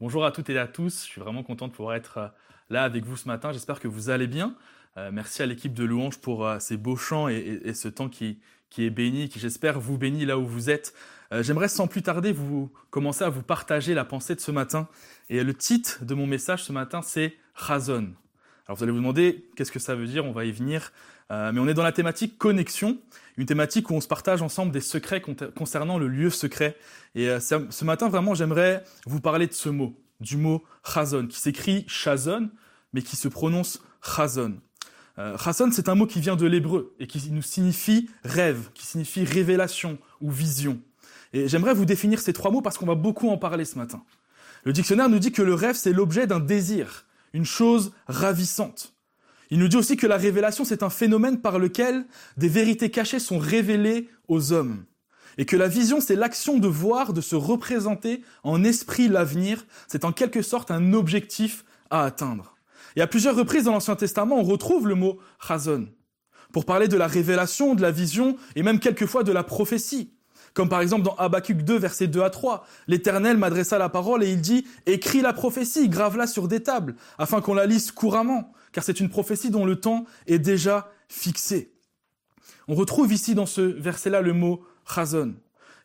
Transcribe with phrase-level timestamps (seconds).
[0.00, 2.28] Bonjour à toutes et à tous, je suis vraiment content de pouvoir être euh,
[2.70, 4.54] là avec vous ce matin, j'espère que vous allez bien.
[4.96, 8.38] Euh, merci à l'équipe de Louange pour euh, ces beaux chants et, ce temps qui,
[8.70, 10.94] qui, est béni, qui j'espère vous bénit là où vous êtes.
[11.42, 14.88] J'aimerais sans plus tarder vous commencer à vous partager la pensée de ce matin.
[15.28, 18.14] Et le titre de mon message ce matin, c'est Razon.
[18.66, 20.92] Alors vous allez vous demander qu'est-ce que ça veut dire, on va y venir.
[21.30, 22.98] Mais on est dans la thématique connexion,
[23.40, 25.22] une thématique où on se partage ensemble des secrets
[25.56, 26.76] concernant le lieu secret.
[27.14, 31.40] Et euh, ce matin, vraiment, j'aimerais vous parler de ce mot, du mot chazon, qui
[31.40, 32.50] s'écrit chazon,
[32.92, 34.58] mais qui se prononce chazon.
[35.18, 38.86] Euh, chazon, c'est un mot qui vient de l'hébreu et qui nous signifie rêve, qui
[38.86, 40.80] signifie révélation ou vision.
[41.32, 44.02] Et j'aimerais vous définir ces trois mots parce qu'on va beaucoup en parler ce matin.
[44.64, 48.92] Le dictionnaire nous dit que le rêve, c'est l'objet d'un désir, une chose ravissante.
[49.50, 53.18] Il nous dit aussi que la révélation, c'est un phénomène par lequel des vérités cachées
[53.18, 54.84] sont révélées aux hommes.
[55.38, 59.66] Et que la vision, c'est l'action de voir, de se représenter en esprit l'avenir.
[59.88, 62.56] C'est en quelque sorte un objectif à atteindre.
[62.96, 65.88] Et à plusieurs reprises dans l'Ancien Testament, on retrouve le mot chazon
[66.52, 70.12] pour parler de la révélation, de la vision et même quelquefois de la prophétie.
[70.54, 72.66] Comme par exemple dans Habakkuk 2, versets 2 à 3.
[72.88, 77.40] L'Éternel m'adressa la parole et il dit, écris la prophétie, grave-la sur des tables, afin
[77.40, 81.72] qu'on la lise couramment car c'est une prophétie dont le temps est déjà fixé.
[82.68, 85.34] On retrouve ici dans ce verset-là le mot chazon.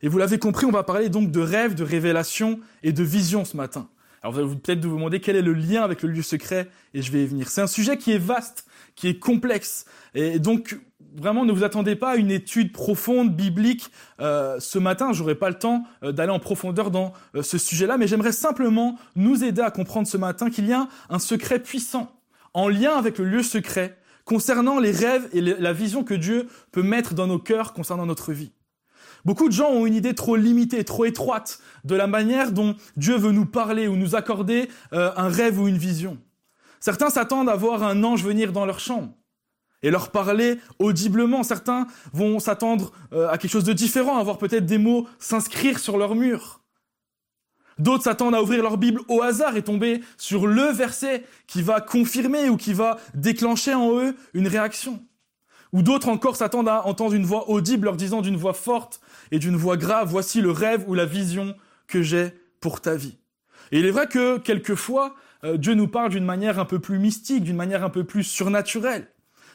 [0.01, 3.45] Et vous l'avez compris, on va parler donc de rêve, de révélation et de vision
[3.45, 3.89] ce matin.
[4.25, 7.11] Alors vous peut-être vous demander quel est le lien avec le lieu secret, et je
[7.11, 7.47] vais y venir.
[7.47, 10.79] C'est un sujet qui est vaste, qui est complexe, et donc
[11.15, 15.13] vraiment ne vous attendez pas à une étude profonde biblique euh, ce matin.
[15.13, 18.97] J'aurai pas le temps euh, d'aller en profondeur dans euh, ce sujet-là, mais j'aimerais simplement
[19.15, 22.11] nous aider à comprendre ce matin qu'il y a un secret puissant
[22.55, 26.81] en lien avec le lieu secret, concernant les rêves et la vision que Dieu peut
[26.81, 28.54] mettre dans nos cœurs concernant notre vie.
[29.25, 33.17] Beaucoup de gens ont une idée trop limitée, trop étroite de la manière dont Dieu
[33.17, 36.19] veut nous parler ou nous accorder euh, un rêve ou une vision.
[36.79, 39.11] Certains s'attendent à voir un ange venir dans leur chambre
[39.81, 41.41] et leur parler audiblement.
[41.41, 45.79] Certains vont s'attendre euh, à quelque chose de différent, à voir peut-être des mots s'inscrire
[45.79, 46.61] sur leur mur.
[47.79, 51.81] D'autres s'attendent à ouvrir leur Bible au hasard et tomber sur le verset qui va
[51.81, 55.03] confirmer ou qui va déclencher en eux une réaction.
[55.75, 59.39] Ou d'autres encore s'attendent à entendre une voix audible leur disant d'une voix forte et
[59.39, 61.53] d'une voix grave, voici le rêve ou la vision
[61.87, 62.29] que j'ai
[62.61, 63.17] pour ta vie.
[63.73, 66.97] Et il est vrai que quelquefois, euh, Dieu nous parle d'une manière un peu plus
[66.97, 69.09] mystique, d'une manière un peu plus surnaturelle.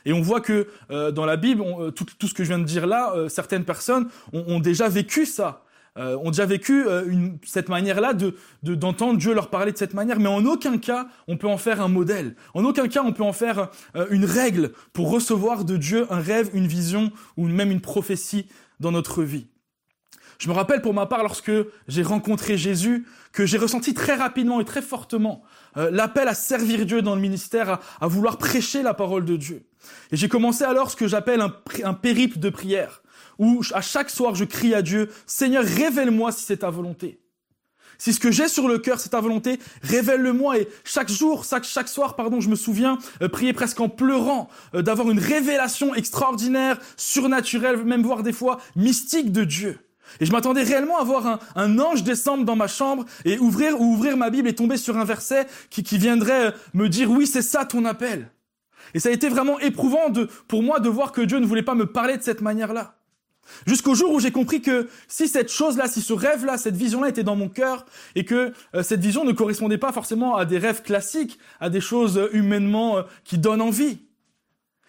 [0.05, 2.65] Et on voit que euh, dans la Bible, euh, tout, ce que je viens de
[2.65, 5.65] dire là, certaines personnes ont déjà vécu ça
[6.01, 9.95] euh, ont déjà vécu euh, une, cette manière-là de, d'entendre Dieu leur parler de cette
[9.95, 12.37] manière, mais en aucun cas on peut en faire un modèle.
[12.55, 16.21] En aucun cas on peut en faire euh, une règle pour recevoir de Dieu un
[16.21, 18.47] rêve, une vision ou même une prophétie
[18.81, 19.47] dans notre vie.
[20.39, 21.53] Je me rappelle pour ma part lorsque
[21.87, 25.43] j'ai rencontré Jésus que j'ai ressenti très rapidement et très fortement
[25.77, 29.37] euh, l'appel à servir Dieu dans le ministère, à, à, vouloir prêcher la parole de
[29.37, 29.67] Dieu.
[30.13, 33.03] Et j'ai commencé alors ce que j'appelle un, un périple de prière
[33.41, 37.19] où à chaque soir je crie à Dieu, Seigneur, révèle-moi si c'est ta volonté.
[37.99, 40.59] Si ce que j'ai sur le cœur, c'est ta volonté, révèle-le-moi.
[40.59, 44.49] Et chaque jour, chaque, chaque soir, pardon, je me souviens euh, prier presque en pleurant,
[44.75, 49.79] euh, d'avoir une révélation extraordinaire, surnaturelle, même voire des fois mystique de Dieu.
[50.19, 53.93] Et je m'attendais réellement à voir un, ange descendre dans ma chambre et ouvrir ou
[53.93, 57.27] ouvrir ma Bible et tomber sur un verset qui, qui viendrait euh, me dire oui,
[57.27, 58.31] c'est ça ton appel.
[58.95, 61.63] Et ça a été vraiment éprouvant de, pour moi de voir que Dieu ne voulait
[61.63, 63.00] pas me parler de cette manière-là.
[63.67, 67.23] Jusqu'au jour où j'ai compris que si cette chose-là, si ce rêve-là, cette vision-là était
[67.23, 70.83] dans mon cœur et que euh, cette vision ne correspondait pas forcément à des rêves
[70.83, 73.99] classiques, à des choses euh, humainement euh, qui donnent envie,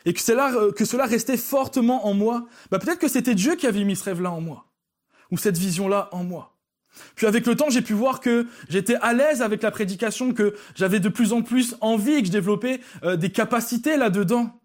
[0.05, 3.67] et que cela, que cela restait fortement en moi, bah peut-être que c'était Dieu qui
[3.67, 4.65] avait mis ce rêve-là en moi,
[5.29, 6.57] ou cette vision-là en moi.
[7.15, 10.55] Puis avec le temps, j'ai pu voir que j'étais à l'aise avec la prédication, que
[10.75, 12.81] j'avais de plus en plus envie que je développais
[13.15, 14.60] des capacités là-dedans.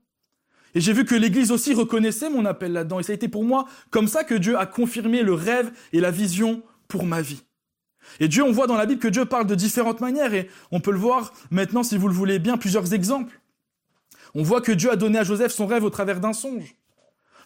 [0.77, 3.01] Et j'ai vu que l'Église aussi reconnaissait mon appel là-dedans.
[3.01, 6.01] Et ça a été pour moi comme ça que Dieu a confirmé le rêve et
[6.01, 7.43] la vision pour ma vie.
[8.21, 10.35] Et Dieu, on voit dans la Bible que Dieu parle de différentes manières.
[10.35, 13.41] Et on peut le voir maintenant, si vous le voulez bien, plusieurs exemples.
[14.35, 16.75] On voit que Dieu a donné à Joseph son rêve au travers d'un songe.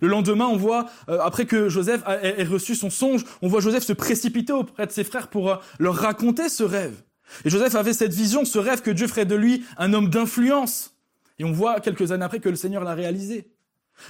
[0.00, 3.84] Le lendemain, on voit, euh, après que Joseph ait reçu son songe, on voit Joseph
[3.84, 7.00] se précipiter auprès de ses frères pour euh, leur raconter ce rêve.
[7.44, 10.96] Et Joseph avait cette vision, ce rêve que Dieu ferait de lui un homme d'influence,
[11.40, 13.50] et on voit quelques années après que le Seigneur l'a réalisé.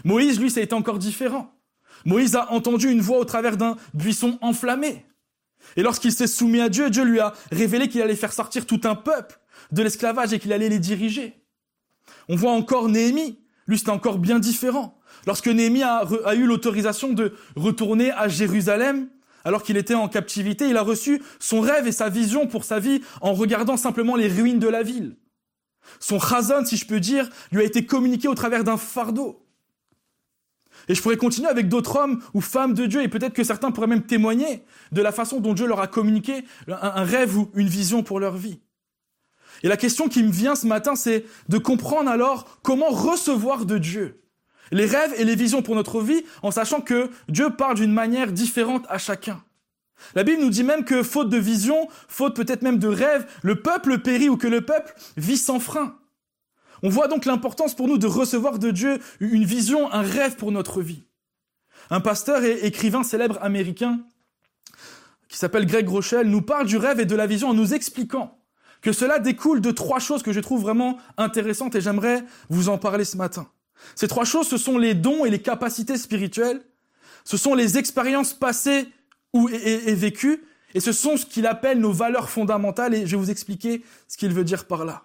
[0.05, 1.55] Moïse, lui, ça encore différent.
[2.05, 5.07] Moïse a entendu une voix au travers d'un buisson enflammé.
[5.77, 8.81] Et lorsqu'il s'est soumis à Dieu, Dieu lui a révélé qu'il allait faire sortir tout
[8.83, 9.39] un peuple
[9.71, 11.41] de l'esclavage et qu'il allait les diriger.
[12.29, 13.39] On voit encore Néhémie.
[13.69, 14.99] Lui, c'était encore bien différent.
[15.25, 19.09] Lorsque Néhémie a eu l'autorisation de retourner à Jérusalem,
[19.45, 22.81] alors qu'il était en captivité, il a reçu son rêve et sa vision pour sa
[22.81, 25.15] vie en regardant simplement les ruines de la ville.
[25.99, 29.45] Son chazon, si je peux dire, lui a été communiqué au travers d'un fardeau.
[30.89, 33.71] Et je pourrais continuer avec d'autres hommes ou femmes de Dieu, et peut-être que certains
[33.71, 37.69] pourraient même témoigner de la façon dont Dieu leur a communiqué un, rêve ou une
[37.69, 38.61] vision pour leur vie.
[39.63, 43.79] Et la question qui me vient ce matin, c'est de comprendre alors comment recevoir de
[43.79, 44.17] Dieu
[44.73, 48.33] les rêves et les visions pour notre vie, en sachant que Dieu parle d'une manière
[48.33, 49.43] différente à chacun.
[50.15, 53.61] La Bible nous dit même que faute de vision, faute peut-être même de rêve, le
[53.61, 55.97] peuple périt ou que le peuple vit sans frein.
[56.83, 60.53] On voit donc l'importance pour nous de recevoir de Dieu une vision, un rêve pour
[60.53, 61.05] notre vie.
[61.91, 64.01] Un pasteur et écrivain célèbre américain
[65.29, 68.39] qui s'appelle Greg Rochelle nous parle du rêve et de la vision en nous expliquant
[68.81, 72.79] que cela découle de trois choses que je trouve vraiment intéressantes et j'aimerais vous en
[72.79, 73.49] parler ce matin.
[73.95, 76.63] Ces trois choses, ce sont les dons et les capacités spirituelles,
[77.25, 78.89] ce sont les expériences passées
[79.33, 80.43] ou et, vécues,
[80.75, 84.17] et ce sont ce qu'il appelle nos valeurs fondamentales, et je vais vous expliquer ce
[84.17, 85.05] qu'il veut dire par là.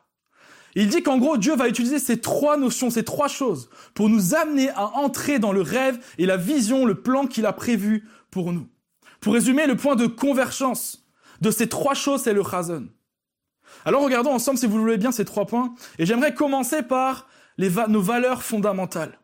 [0.75, 4.35] Il dit qu'en gros, Dieu va utiliser ces trois notions, ces trois choses, pour nous
[4.35, 8.51] amener à entrer dans le rêve et la vision, le plan qu'il a prévu pour
[8.51, 8.67] nous.
[9.21, 11.05] Pour résumer, le point de convergence
[11.41, 12.89] de ces trois choses, c'est le chazon.
[13.85, 15.73] Alors regardons ensemble, si vous voulez bien, ces trois points.
[15.97, 17.27] Et j'aimerais commencer par
[17.57, 19.17] nos valeurs fondamentales.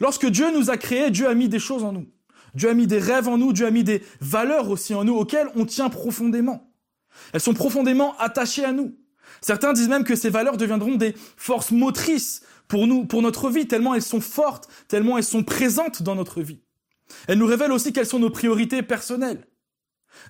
[0.00, 2.06] Lorsque Dieu nous a créés, Dieu a mis des choses en nous.
[2.54, 5.14] Dieu a mis des rêves en nous, Dieu a mis des valeurs aussi en nous
[5.14, 6.70] auxquelles on tient profondément.
[7.32, 8.94] Elles sont profondément attachées à nous.
[9.40, 13.66] Certains disent même que ces valeurs deviendront des forces motrices pour nous, pour notre vie,
[13.66, 16.60] tellement elles sont fortes, tellement elles sont présentes dans notre vie.
[17.28, 19.46] Elles nous révèlent aussi quelles sont nos priorités personnelles.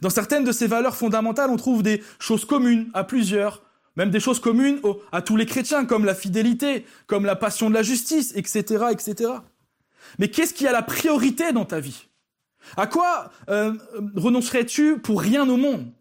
[0.00, 3.62] Dans certaines de ces valeurs fondamentales, on trouve des choses communes à plusieurs,
[3.96, 4.80] même des choses communes
[5.10, 9.32] à tous les chrétiens, comme la fidélité, comme la passion de la justice, etc., etc.
[10.18, 12.08] Mais qu'est-ce qui a la priorité dans ta vie?
[12.76, 13.75] À quoi euh,
[14.17, 15.93] renoncerais-tu pour rien au monde?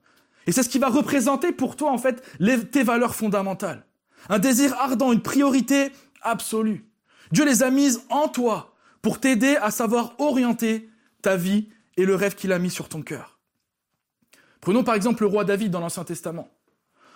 [0.47, 2.23] Et c'est ce qui va représenter pour toi, en fait,
[2.71, 3.85] tes valeurs fondamentales.
[4.29, 5.91] Un désir ardent, une priorité
[6.21, 6.85] absolue.
[7.31, 10.89] Dieu les a mises en toi pour t'aider à savoir orienter
[11.21, 13.39] ta vie et le rêve qu'il a mis sur ton cœur.
[14.59, 16.49] Prenons par exemple le roi David dans l'Ancien Testament.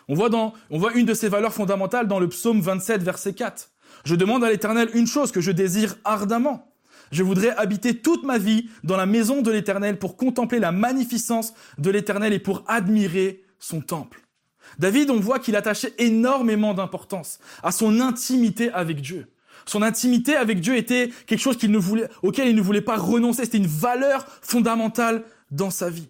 [0.08, 3.34] On voit, dans, on voit une de ces valeurs fondamentales dans le psaume 27, verset
[3.34, 3.72] 4.
[4.04, 6.75] Je demande à l'Éternel une chose que je désire ardemment.
[7.16, 11.54] Je voudrais habiter toute ma vie dans la maison de l'Éternel pour contempler la magnificence
[11.78, 14.20] de l'Éternel et pour admirer son temple.
[14.80, 19.28] David, on voit qu'il attachait énormément d'importance à son intimité avec Dieu.
[19.66, 22.98] Son intimité avec Dieu était quelque chose qu'il ne voulait, auquel il ne voulait pas
[22.98, 23.46] renoncer.
[23.46, 26.10] C'était une valeur fondamentale dans sa vie.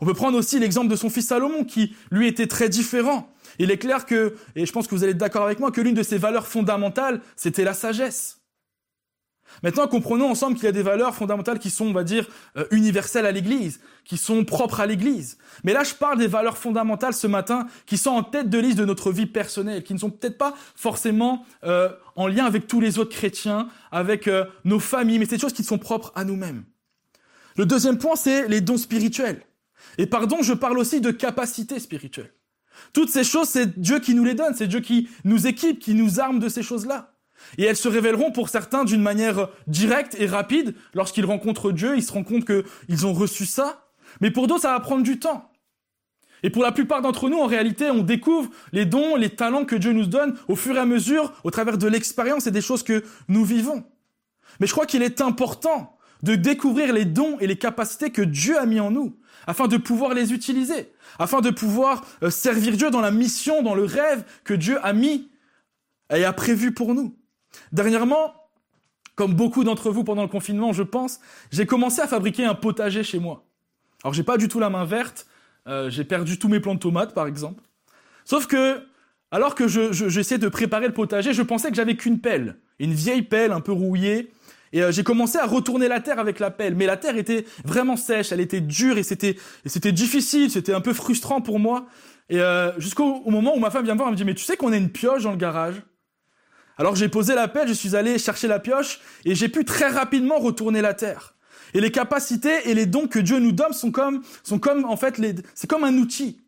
[0.00, 3.32] On peut prendre aussi l'exemple de son fils Salomon qui, lui, était très différent.
[3.60, 5.80] Il est clair que, et je pense que vous allez être d'accord avec moi, que
[5.80, 8.39] l'une de ses valeurs fondamentales, c'était la sagesse.
[9.62, 12.26] Maintenant, comprenons ensemble qu'il y a des valeurs fondamentales qui sont, on va dire,
[12.56, 15.38] euh, universelles à l'Église, qui sont propres à l'Église.
[15.64, 18.78] Mais là, je parle des valeurs fondamentales ce matin qui sont en tête de liste
[18.78, 22.80] de notre vie personnelle, qui ne sont peut-être pas forcément euh, en lien avec tous
[22.80, 26.24] les autres chrétiens, avec euh, nos familles, mais c'est des choses qui sont propres à
[26.24, 26.64] nous-mêmes.
[27.56, 29.42] Le deuxième point, c'est les dons spirituels.
[29.98, 32.32] Et pardon, je parle aussi de capacité spirituelle.
[32.92, 35.94] Toutes ces choses, c'est Dieu qui nous les donne, c'est Dieu qui nous équipe, qui
[35.94, 37.12] nous arme de ces choses-là.
[37.58, 40.74] Et elles se révéleront pour certains d'une manière directe et rapide.
[40.94, 43.88] Lorsqu'ils rencontrent Dieu, ils se rendent compte qu'ils ont reçu ça.
[44.20, 45.50] Mais pour d'autres, ça va prendre du temps.
[46.42, 49.76] Et pour la plupart d'entre nous, en réalité, on découvre les dons, les talents que
[49.76, 52.82] Dieu nous donne au fur et à mesure, au travers de l'expérience et des choses
[52.82, 53.84] que nous vivons.
[54.58, 58.58] Mais je crois qu'il est important de découvrir les dons et les capacités que Dieu
[58.58, 62.90] a mis en nous afin de pouvoir les utiliser, afin de pouvoir euh, servir Dieu
[62.90, 65.30] dans la mission, dans le rêve que Dieu a mis
[66.14, 67.16] et a prévu pour nous.
[67.72, 68.34] Dernièrement,
[69.14, 73.02] comme beaucoup d'entre vous pendant le confinement, je pense, j'ai commencé à fabriquer un potager
[73.02, 73.44] chez moi.
[74.02, 75.26] Alors j'ai pas du tout la main verte,
[75.66, 77.62] euh, j'ai perdu tous mes plants de tomates par exemple.
[78.24, 78.82] Sauf que,
[79.30, 83.22] alors que j'essayais de préparer le potager, je pensais que j'avais qu'une pelle, une vieille
[83.22, 84.32] pelle un peu rouillée,
[84.72, 87.44] et euh, j'ai commencé à retourner la terre avec la pelle, mais la terre était
[87.64, 91.86] vraiment sèche, elle était dure et c'était c'était difficile, c'était un peu frustrant pour moi.
[92.28, 94.44] Et euh, jusqu'au moment où ma femme vient me voir, elle me dit mais tu
[94.44, 95.82] sais qu'on a une pioche dans le garage?
[96.80, 99.88] Alors j'ai posé la pelle, je suis allé chercher la pioche et j'ai pu très
[99.88, 101.36] rapidement retourner la terre.
[101.74, 104.96] Et les capacités et les dons que Dieu nous donne sont comme sont comme en
[104.96, 105.20] fait
[105.54, 106.40] c'est comme un outil.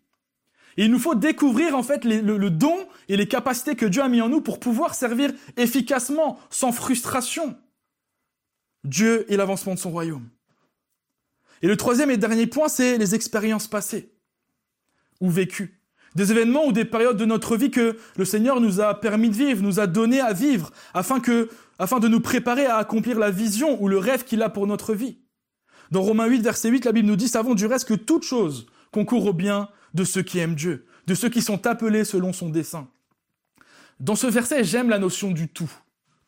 [0.79, 2.75] Et il nous faut découvrir en fait le, le don
[3.11, 7.55] et les capacités que Dieu a mis en nous pour pouvoir servir efficacement, sans frustration.
[8.85, 10.31] Dieu et l'avancement de son royaume.
[11.61, 14.15] Et le troisième et dernier point, c'est les expériences passées
[15.21, 15.82] ou vécues.
[16.15, 19.35] Des événements ou des périodes de notre vie que le Seigneur nous a permis de
[19.35, 23.31] vivre, nous a donné à vivre, afin que, afin de nous préparer à accomplir la
[23.31, 25.19] vision ou le rêve qu'il a pour notre vie.
[25.91, 28.67] Dans Romains 8, verset 8, la Bible nous dit, savons du reste que toute chose
[28.91, 32.51] concourt au bien de ceux qui aiment Dieu, de ceux qui sont appelés selon son
[32.51, 32.89] dessein.
[34.01, 35.71] Dans ce verset, j'aime la notion du tout.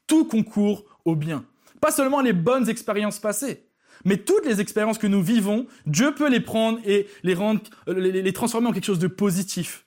[0.07, 1.45] Tout concourt au bien.
[1.81, 3.67] Pas seulement les bonnes expériences passées,
[4.05, 8.33] mais toutes les expériences que nous vivons, Dieu peut les prendre et les, rendre, euh,
[8.33, 9.87] transformer en quelque chose de positif.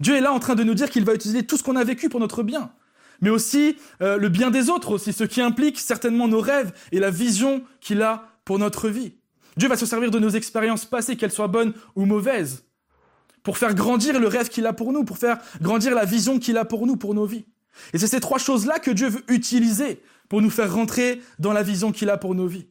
[0.00, 1.84] Dieu est là en train de nous dire qu'il va utiliser tout ce qu'on a
[1.84, 2.72] vécu pour notre bien,
[3.20, 6.98] mais aussi euh, le bien des autres aussi, ce qui implique certainement nos rêves et
[6.98, 9.14] la vision qu'il a pour notre vie.
[9.56, 12.64] Dieu va se servir de nos expériences passées, qu'elles soient bonnes ou mauvaises,
[13.42, 16.56] pour faire grandir le rêve qu'il a pour nous, pour faire grandir la vision qu'il
[16.58, 17.46] a pour nous, pour nos vies.
[17.92, 21.62] Et c'est ces trois choses-là que Dieu veut utiliser pour nous faire rentrer dans la
[21.62, 22.66] vision qu'il a pour nos vies.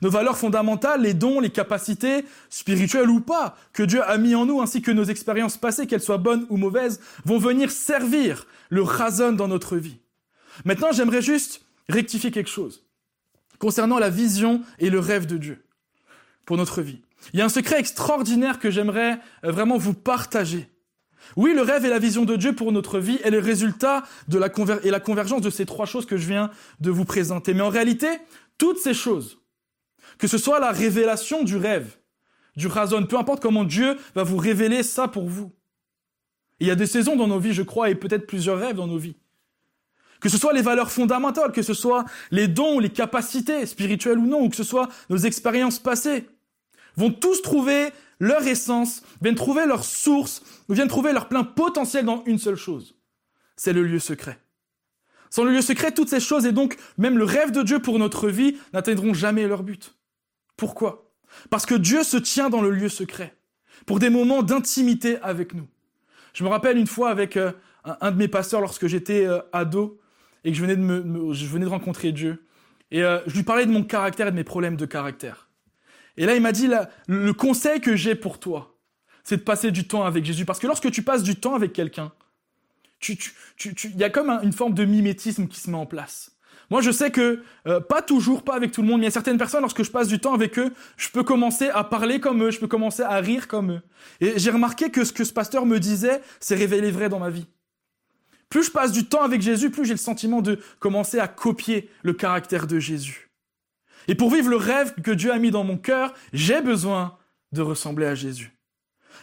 [0.00, 4.46] Nos valeurs fondamentales, les dons, les capacités, spirituelles ou pas, que Dieu a mis en
[4.46, 8.82] nous, ainsi que nos expériences passées, qu'elles soient bonnes ou mauvaises, vont venir servir le
[8.82, 9.98] razon dans notre vie.
[10.64, 12.84] Maintenant, j'aimerais juste rectifier quelque chose
[13.58, 15.64] concernant la vision et le rêve de Dieu
[16.44, 17.00] pour notre vie.
[17.32, 20.68] Il y a un secret extraordinaire que j'aimerais euh, vraiment vous partager.
[21.36, 24.38] Oui, le rêve et la vision de Dieu pour notre vie est le résultat de
[24.38, 24.48] la
[24.82, 27.54] et la convergence de ces trois choses que je viens de vous présenter.
[27.54, 28.08] Mais en réalité,
[28.58, 29.38] toutes ces choses,
[30.22, 31.96] que ce soit la révélation du rêve,
[32.54, 35.50] du razon, peu importe comment Dieu va vous révéler ça pour vous.
[36.60, 38.86] Il y a des saisons dans nos vies, je crois, et peut-être plusieurs rêves dans
[38.86, 39.16] nos vies.
[40.20, 44.26] Que ce soit les valeurs fondamentales, que ce soit les dons, les capacités, spirituelles ou
[44.26, 46.28] non, ou que ce soit nos expériences passées,
[46.94, 47.88] vont tous trouver
[48.20, 52.54] leur essence, viennent trouver leur source, ou viennent trouver leur plein potentiel dans une seule
[52.54, 52.94] chose.
[53.56, 54.38] C'est le lieu secret.
[55.30, 57.98] Sans le lieu secret, toutes ces choses et donc même le rêve de Dieu pour
[57.98, 59.96] notre vie n'atteindront jamais leur but.
[60.62, 61.10] Pourquoi?
[61.50, 63.34] Parce que Dieu se tient dans le lieu secret,
[63.84, 65.66] pour des moments d'intimité avec nous.
[66.34, 67.50] Je me rappelle une fois avec euh,
[67.82, 70.00] un, de mes pasteurs lorsque j'étais euh, ado
[70.44, 72.46] et que je venais de, rencontrer Dieu.
[72.92, 75.48] Et euh, je lui parlais de mon caractère et de mes problèmes de caractère.
[76.16, 76.70] Et là, il m'a dit,
[77.08, 78.78] le conseil que j'ai pour toi,
[79.24, 80.44] c'est de passer du temps avec Jésus.
[80.44, 82.12] Parce que lorsque tu passes du temps avec quelqu'un,
[83.08, 86.31] il y a comme une forme de mimétisme qui se met en place.
[86.72, 89.08] Moi, je sais que, euh, pas toujours, pas avec tout le monde, mais il y
[89.08, 92.18] a certaines personnes, lorsque je passe du temps avec eux, je peux commencer à parler
[92.18, 93.82] comme eux, je peux commencer à rire comme eux.
[94.22, 97.28] Et j'ai remarqué que ce que ce pasteur me disait s'est révélé vrai dans ma
[97.28, 97.46] vie.
[98.48, 101.90] Plus je passe du temps avec Jésus, plus j'ai le sentiment de commencer à copier
[102.04, 103.28] le caractère de Jésus.
[104.08, 107.18] Et pour vivre le rêve que Dieu a mis dans mon cœur, j'ai besoin
[107.52, 108.50] de ressembler à Jésus.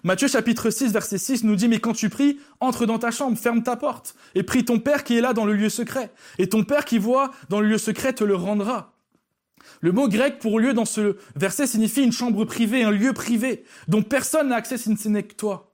[0.04, 3.38] Matthieu chapitre 6 verset 6 nous dit, mais quand tu pries, entre dans ta chambre,
[3.38, 6.12] ferme ta porte, et prie ton Père qui est là dans le lieu secret.
[6.38, 8.94] Et ton Père qui voit dans le lieu secret te le rendra.
[9.82, 13.64] Le mot grec pour lieu dans ce verset signifie une chambre privée, un lieu privé,
[13.88, 15.74] dont personne n'a accès si ce n'est que toi.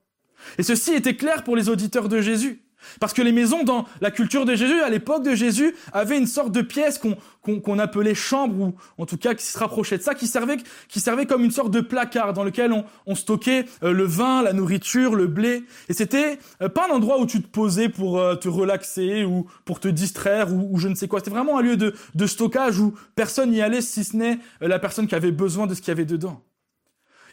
[0.58, 2.65] Et ceci était clair pour les auditeurs de Jésus.
[3.00, 6.26] Parce que les maisons dans la culture de Jésus, à l'époque de Jésus, avaient une
[6.26, 7.00] sorte de pièce
[7.42, 11.00] qu'on appelait chambre, ou en tout cas qui se rapprochait de ça, qui servait, qui
[11.00, 12.72] servait comme une sorte de placard dans lequel
[13.06, 15.64] on, stockait euh, le vin, la nourriture, le blé.
[15.88, 19.46] Et c'était euh, pas un endroit où tu te posais pour euh, te relaxer ou
[19.64, 21.20] pour te distraire ou, je ne sais quoi.
[21.20, 24.78] C'était vraiment un lieu de, de stockage où personne n'y allait si ce n'est la
[24.78, 26.42] personne qui avait besoin de ce qu'il y avait dedans.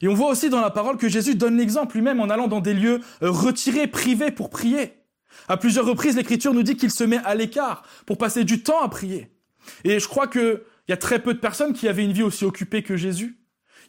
[0.02, 2.60] Et on voit aussi dans la parole que Jésus donne l'exemple lui-même en allant dans
[2.60, 5.03] des lieux retirés, privés pour prier.
[5.48, 8.82] À plusieurs reprises, l'Écriture nous dit qu'il se met à l'écart pour passer du temps
[8.82, 9.30] à prier.
[9.84, 12.46] Et je crois qu'il y a très peu de personnes qui avaient une vie aussi
[12.46, 13.38] occupée que Jésus.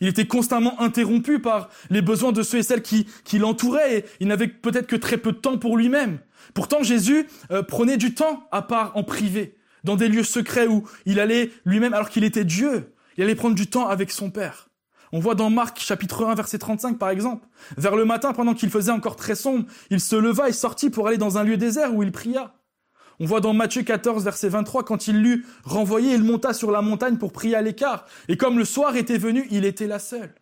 [0.00, 3.06] Il était constamment interrompu par les besoins de ceux et celles qui,
[3.38, 6.18] l'entouraient et il n'avait peut-être que très peu de temps pour lui-même.
[6.52, 10.86] Pourtant, Jésus euh, prenait du temps à part en privé, dans des lieux secrets où
[11.06, 14.68] il allait lui-même, alors qu'il était Dieu, il allait prendre du temps avec son Père.
[15.14, 17.46] On voit dans Marc chapitre 1 verset 35 par exemple.
[17.76, 21.06] Vers le matin, pendant qu'il faisait encore très sombre, il se leva et sortit pour
[21.06, 22.56] aller dans un lieu désert où il pria.
[23.20, 26.82] On voit dans Matthieu 14 verset 23, quand il l'eut renvoyé, il monta sur la
[26.82, 28.06] montagne pour prier à l'écart.
[28.26, 30.34] Et comme le soir était venu, il était là seul.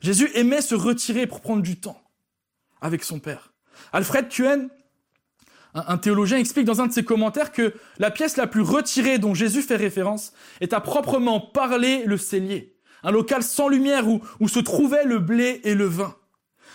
[0.00, 2.00] Jésus aimait se retirer pour prendre du temps
[2.80, 3.52] avec son Père.
[3.92, 4.68] Alfred Kuen,
[5.74, 9.34] un théologien, explique dans un de ses commentaires que la pièce la plus retirée dont
[9.34, 12.75] Jésus fait référence est à proprement parler le cellier
[13.06, 16.14] un local sans lumière où, se trouvaient le blé et le vin.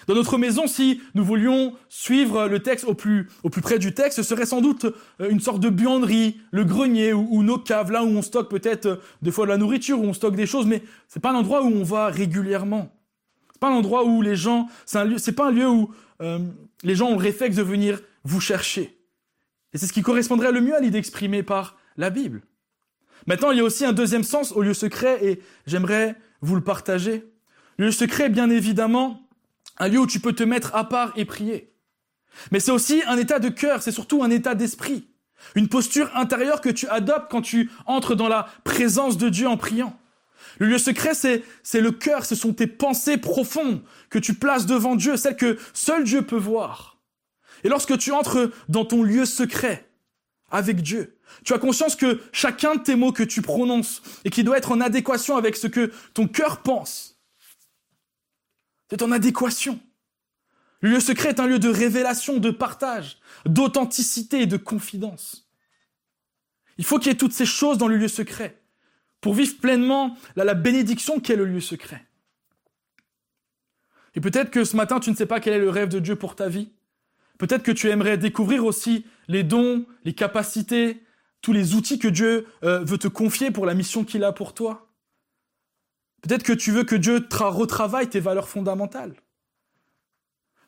[0.07, 3.27] Dans notre maison, si nous voulions suivre le texte au plus,
[3.61, 4.85] près du texte, ce serait sans doute
[5.19, 8.85] euh, une sorte de buanderie, le grenier ou, nos caves, là où on stocke peut-être
[8.87, 11.35] euh, des fois de la nourriture, où on stocke des choses, mais c'est pas un
[11.35, 12.89] endroit où on va régulièrement.
[13.51, 16.39] C'est pas un endroit où les gens, c'est pas un lieu où euh,
[16.83, 18.97] les gens ont le réflexe de venir vous chercher.
[19.73, 22.41] Et c'est ce qui correspondrait le mieux à l'idée exprimée par la Bible.
[23.27, 26.63] Maintenant, il y a aussi un deuxième sens au lieu secret et j'aimerais vous le
[26.63, 27.25] partager.
[27.77, 29.27] Le lieu secret, bien évidemment,
[29.77, 31.73] un lieu où tu peux te mettre à part et prier.
[32.51, 35.07] Mais c'est aussi un état de cœur, c'est surtout un état d'esprit.
[35.55, 39.57] Une posture intérieure que tu adoptes quand tu entres dans la présence de Dieu en
[39.57, 39.97] priant.
[40.59, 44.65] Le lieu secret, c'est, c'est le cœur, ce sont tes pensées profondes que tu places
[44.65, 46.99] devant Dieu, celles que seul Dieu peut voir.
[47.63, 49.89] Et lorsque tu entres dans ton lieu secret
[50.51, 54.43] avec Dieu, tu as conscience que chacun de tes mots que tu prononces et qui
[54.43, 57.19] doit être en adéquation avec ce que ton cœur pense,
[58.89, 59.79] c'est en adéquation.
[60.81, 65.47] Le lieu secret est un lieu de révélation, de partage, d'authenticité et de confidence.
[66.77, 68.59] Il faut qu'il y ait toutes ces choses dans le lieu secret
[69.21, 72.05] pour vivre pleinement la, la bénédiction qu'est le lieu secret.
[74.15, 76.15] Et peut-être que ce matin, tu ne sais pas quel est le rêve de Dieu
[76.15, 76.69] pour ta vie.
[77.37, 81.01] Peut-être que tu aimerais découvrir aussi les dons, les capacités,
[81.41, 84.53] tous les outils que Dieu euh, veut te confier pour la mission qu'il a pour
[84.53, 84.87] toi.
[86.21, 89.15] Peut-être que tu veux que Dieu retravaille tes valeurs fondamentales.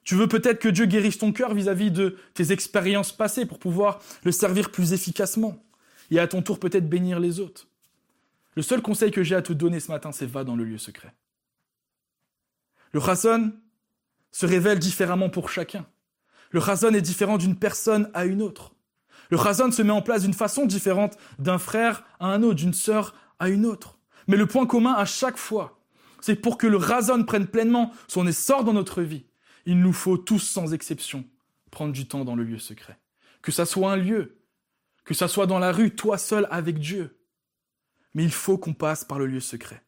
[0.04, 4.02] Tu veux peut-être que Dieu guérisse ton cœur vis-à-vis de tes expériences passées pour pouvoir
[4.24, 5.64] le servir plus efficacement
[6.12, 7.68] et à ton tour peut-être bénir les autres.
[8.56, 10.78] Le seul conseil que j'ai à te donner ce matin, c'est va dans le lieu
[10.78, 11.14] secret.
[12.92, 13.54] Le chazon
[14.32, 15.86] se révèle différemment pour chacun.
[16.52, 18.74] Le chazon est différent d'une personne à une autre.
[19.34, 22.72] Le chazon se met en place d'une façon différente d'un frère à un autre, d'une
[22.72, 23.98] sœur à une autre.
[24.28, 25.82] Mais le point commun à chaque fois,
[26.22, 29.26] c'est pour que le razon prenne pleinement son essor dans notre vie,
[29.66, 31.26] il nous faut tous sans exception
[31.72, 33.00] prendre du temps dans le lieu secret.
[33.42, 34.38] Que ça soit un lieu,
[35.04, 37.18] que ça soit dans la rue, toi seul avec Dieu.
[38.14, 39.82] Mais il faut qu'on passe par le lieu secret.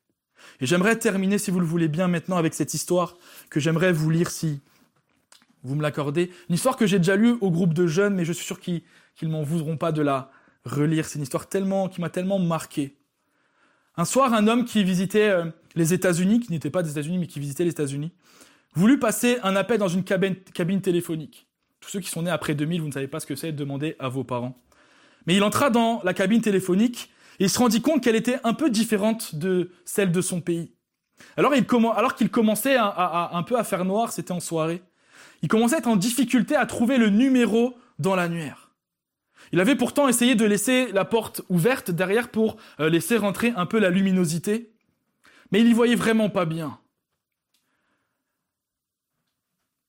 [0.59, 3.15] Et j'aimerais terminer, si vous le voulez bien, maintenant avec cette histoire
[3.51, 4.63] que j'aimerais vous lire si
[5.61, 6.31] vous me l'accordez.
[6.49, 8.81] Une histoire que j'ai déjà lue au groupe de jeunes, mais je suis sûr qu'ils
[9.23, 10.29] ne m'en voudront pas de la
[10.65, 11.05] relire.
[11.05, 12.97] C'est une histoire tellement, qui m'a tellement marqué.
[13.97, 15.45] Un soir, un homme qui visitait euh,
[15.75, 18.11] les États-Unis, qui n'était pas des États-Unis, mais qui visitait les États-Unis,
[18.73, 21.47] voulut passer un appel dans une cabine, téléphonique.
[21.79, 23.95] Tous ceux qui sont nés après 2000, vous ne savez pas ce que c'est, demandez
[23.99, 24.59] à vos parents.
[25.27, 28.53] Mais il entra dans la cabine téléphonique et il se rendit compte qu'elle était un
[28.53, 30.73] peu différente de celle de son pays.
[31.37, 31.53] Alors,
[31.95, 34.81] alors qu'il commençait à, un peu à faire noir, c'était en soirée,
[35.41, 38.64] il commençait à être en difficulté à trouver le numéro dans l'annuaire.
[39.51, 43.65] Il avait pourtant essayé de laisser la porte ouverte derrière pour euh, laisser rentrer un
[43.65, 44.71] peu la luminosité,
[45.51, 46.79] mais il y voyait vraiment pas bien.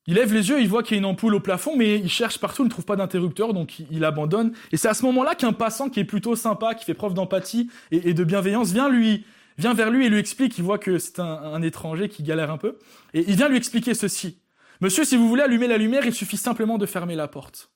[0.08, 2.08] Il lève les yeux, il voit qu'il y a une ampoule au plafond, mais il
[2.08, 4.52] cherche partout, il ne trouve pas d'interrupteur, donc il, abandonne.
[4.70, 7.70] Et c'est à ce moment-là qu'un passant qui est plutôt sympa, qui fait preuve d'empathie
[7.90, 9.24] et, de bienveillance, vient lui,
[9.58, 12.58] vient vers lui et lui explique, il voit que c'est un, étranger qui galère un
[12.58, 12.78] peu,
[13.14, 14.38] et il vient lui expliquer ceci.
[14.80, 17.72] Monsieur, si vous voulez allumer la lumière, il suffit simplement de fermer la porte.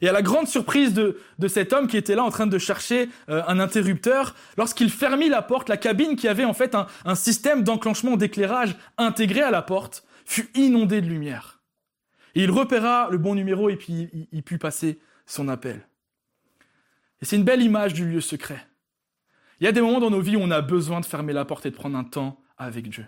[0.00, 3.08] Et à la grande surprise de, cet homme qui était là en train de chercher
[3.28, 7.62] euh, un interrupteur, lorsqu'il fermit la porte, la cabine qui avait en fait un, système
[7.62, 11.60] d'enclenchement d'éclairage intégré à la porte, fut inondé de lumière.
[12.34, 15.86] Et il repéra le bon numéro et puis il, put passer son appel.
[17.20, 18.66] Et c'est une belle image du lieu secret.
[19.60, 21.44] Il y a des moments dans nos vies où on a besoin de fermer la
[21.44, 23.04] porte et de prendre un temps avec Dieu.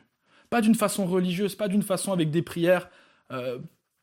[0.50, 2.90] Pas d'une façon religieuse, pas d'une façon avec des prières
[3.30, 3.58] euh,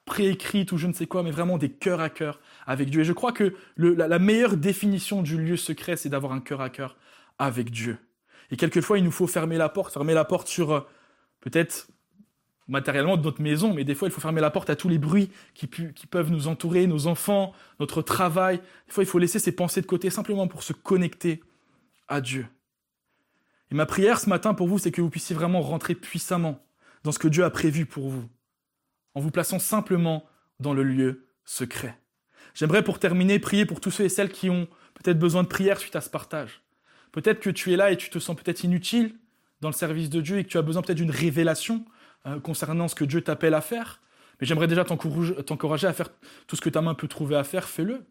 [0.10, 3.02] préécrites ou je ne sais quoi, mais vraiment des cœurs à cœur avec Dieu.
[3.02, 6.70] Et je crois que la, meilleure définition du lieu secret, c'est d'avoir un cœur à
[6.70, 6.98] cœur
[7.38, 7.98] avec Dieu.
[8.52, 10.82] Et quelquefois, il nous faut fermer la porte, fermer la porte sur euh,
[11.40, 11.88] peut-être
[12.68, 15.00] matériellement de notre maison, mais des fois il faut fermer la porte à tous les
[15.00, 18.58] bruits qui, qui, peuvent nous entourer, nos enfants, notre travail.
[18.88, 21.42] Des fois il faut laisser ces pensées de côté simplement pour se connecter
[22.08, 22.46] à Dieu.
[23.72, 26.60] Et ma prière ce matin pour vous, c'est que vous puissiez vraiment rentrer puissamment
[27.04, 28.28] dans ce que Dieu a prévu pour vous,
[29.16, 30.26] en vous plaçant simplement
[30.60, 31.98] dans le lieu secret.
[32.54, 35.80] J'aimerais pour terminer prier pour tous ceux et celles qui ont peut-être besoin de prière
[35.80, 36.62] suite à ce partage.
[37.12, 39.16] Peut-être que tu es là et tu te sens peut-être inutile
[39.62, 41.86] dans le service de Dieu et que tu as besoin peut-être d'une révélation
[42.26, 44.02] euh, concernant ce que Dieu t'appelle à faire.
[44.40, 46.10] Mais j'aimerais déjà t'encourager à faire
[46.48, 48.06] tout ce que ta main peut trouver à faire, fais-le.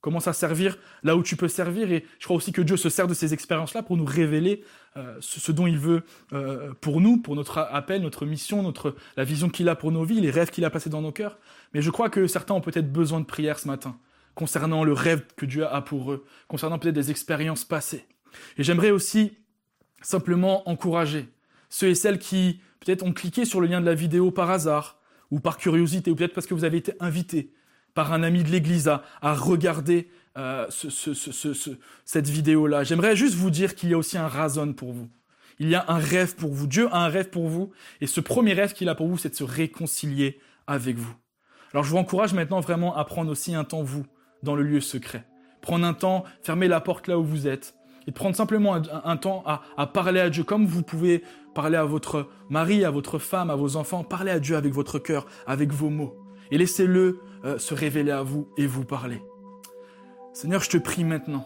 [0.00, 1.92] Commence à servir là où tu peux servir.
[1.92, 4.64] Et je crois aussi que Dieu se sert de ces expériences-là pour nous révéler
[4.96, 9.24] euh, ce, dont il veut euh, pour nous, pour notre appel, notre mission, notre, la
[9.24, 11.38] vision qu'il a pour nos vies, les rêves qu'il a passés dans nos cœurs.
[11.74, 13.98] Mais je crois que certains ont peut-être besoin de prière ce matin,
[14.34, 18.06] concernant le rêve que Dieu a pour eux, concernant peut-être des expériences passées.
[18.56, 19.36] Et j'aimerais aussi
[20.00, 21.28] simplement encourager
[21.68, 24.98] ceux et celles qui peut-être ont cliqué sur le lien de la vidéo par hasard,
[25.30, 27.52] ou par curiosité, ou peut-être parce que vous avez été invité
[27.94, 29.02] par un ami de l'Église à,
[29.34, 32.84] regarder euh, cette vidéo-là.
[32.84, 35.08] J'aimerais juste vous dire qu'il y a aussi un rason pour vous.
[35.58, 36.66] Il y a un rêve pour vous.
[36.66, 37.70] Dieu a un rêve pour vous.
[38.00, 41.14] Et ce premier rêve qu'il a pour vous, c'est de se réconcilier avec vous.
[41.72, 44.04] Alors je vous encourage maintenant vraiment à prendre aussi un temps, vous,
[44.42, 45.24] dans le lieu secret.
[45.60, 47.74] Prendre un temps, fermer la porte là où vous êtes,
[48.06, 51.22] et prendre simplement un, temps à, parler à Dieu, comme vous pouvez
[51.54, 54.98] parler à votre mari, à votre femme, à vos enfants, parlez à Dieu avec votre
[54.98, 56.16] cœur, avec vos mots,
[56.50, 59.22] et laissez-le euh, se révéler à vous et vous parler.
[60.32, 61.44] Seigneur, je te prie maintenant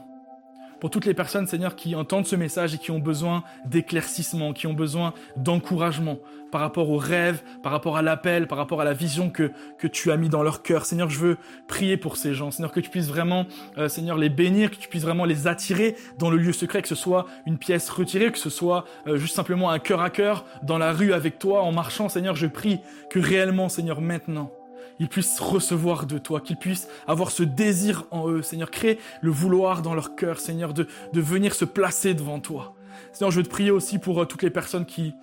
[0.85, 4.67] pour toutes les personnes, Seigneur, qui entendent ce message et qui ont besoin d'éclaircissement, qui
[4.67, 6.19] ont besoin d'encouragement
[6.53, 9.87] par rapport aux rêves, par rapport à l'appel, par rapport à la vision que, que
[9.87, 10.85] tu as mis dans leur cœur.
[10.85, 11.37] Seigneur, je veux
[11.69, 12.51] prier pour ces gens.
[12.51, 13.47] Seigneur, que tu puisses vraiment,
[13.79, 16.89] euh, Seigneur, les bénir, que tu puisses vraiment les attirer dans le lieu secret, que
[16.89, 20.45] ce soit une pièce retirée, que ce soit euh, juste simplement un cœur à cœur
[20.63, 22.11] dans la rue avec toi, en marchant.
[22.11, 24.53] Seigneur, je prie que réellement, Seigneur, maintenant,
[24.99, 29.31] ils puissent recevoir de toi, qu'ils puissent avoir ce désir en eux, Seigneur, créer le
[29.31, 32.75] vouloir dans leur cœur, Seigneur, de, de venir se placer devant toi.
[33.13, 35.15] Seigneur, je veux te prier aussi pour euh, toutes les personnes qui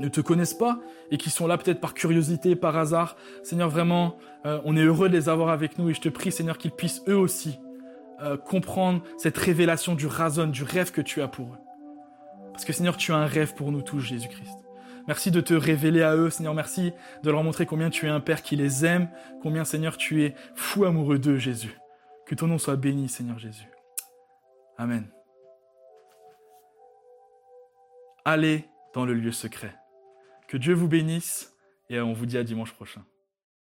[0.00, 0.78] ne te connaissent pas
[1.10, 3.16] et qui sont là peut-être par curiosité, par hasard.
[3.42, 4.16] Seigneur, vraiment,
[4.46, 6.70] euh, on est heureux de les avoir avec nous et je te prie, Seigneur, qu'ils
[6.70, 7.58] puissent eux aussi
[8.22, 11.58] euh, comprendre cette révélation du razon, du rêve que tu as pour eux.
[12.52, 14.67] Parce que Seigneur, tu as un rêve pour nous tous, Jésus-Christ.
[15.08, 16.52] Merci de te révéler à eux, Seigneur.
[16.52, 16.92] Merci
[17.22, 19.08] de leur montrer combien tu es un Père qui les aime,
[19.42, 21.78] combien, Seigneur, tu es fou amoureux d'eux, Jésus.
[22.26, 23.70] Que ton nom soit béni, Seigneur Jésus.
[24.76, 25.08] Amen.
[28.26, 29.74] Allez dans le lieu secret.
[30.46, 31.56] Que Dieu vous bénisse
[31.88, 33.02] et on vous dit à dimanche prochain.